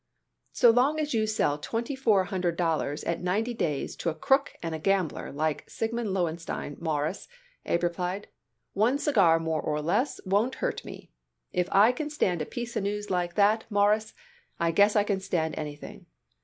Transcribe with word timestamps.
"So 0.51 0.71
long 0.71 0.99
as 0.99 1.13
you 1.13 1.27
sell 1.27 1.59
twenty 1.59 1.95
four 1.95 2.23
hundred 2.23 2.55
dollars 2.57 3.03
at 3.03 3.21
ninety 3.21 3.53
days 3.53 3.95
to 3.97 4.09
a 4.09 4.15
crook 4.15 4.55
and 4.63 4.73
a 4.73 4.79
gambler 4.79 5.31
like 5.31 5.69
Siegmund 5.69 6.11
Lowenstein, 6.11 6.75
Mawruss," 6.79 7.27
Abe 7.67 7.83
replied, 7.83 8.27
"one 8.73 8.97
cigar 8.97 9.39
more 9.39 9.61
or 9.61 9.79
less 9.79 10.19
won't 10.25 10.55
hurt 10.55 10.83
me. 10.83 11.11
If 11.53 11.69
I 11.71 11.91
can 11.91 12.09
stand 12.09 12.41
a 12.41 12.47
piece 12.47 12.75
of 12.75 12.81
news 12.81 13.11
like 13.11 13.35
that, 13.35 13.65
Mawruss, 13.69 14.15
I 14.59 14.71
guess 14.71 14.95
I 14.95 15.03
can 15.03 15.19
stand 15.19 15.53
anything. 15.55 16.07